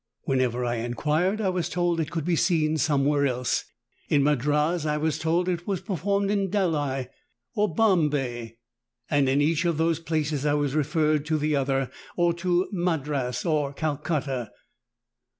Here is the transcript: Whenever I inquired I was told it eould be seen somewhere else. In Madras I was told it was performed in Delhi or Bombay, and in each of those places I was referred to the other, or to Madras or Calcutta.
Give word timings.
Whenever 0.23 0.65
I 0.65 0.77
inquired 0.77 1.39
I 1.41 1.49
was 1.49 1.69
told 1.69 1.99
it 1.99 2.09
eould 2.09 2.25
be 2.25 2.35
seen 2.35 2.79
somewhere 2.79 3.27
else. 3.27 3.65
In 4.09 4.23
Madras 4.23 4.83
I 4.83 4.97
was 4.97 5.19
told 5.19 5.47
it 5.47 5.67
was 5.67 5.79
performed 5.79 6.31
in 6.31 6.49
Delhi 6.49 7.07
or 7.53 7.71
Bombay, 7.75 8.57
and 9.11 9.29
in 9.29 9.41
each 9.41 9.63
of 9.63 9.77
those 9.77 9.99
places 9.99 10.43
I 10.43 10.55
was 10.55 10.73
referred 10.73 11.23
to 11.27 11.37
the 11.37 11.55
other, 11.55 11.91
or 12.15 12.33
to 12.33 12.67
Madras 12.71 13.45
or 13.45 13.73
Calcutta. 13.73 14.49